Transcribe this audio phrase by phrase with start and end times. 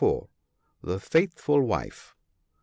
[0.81, 2.15] The faithful wife.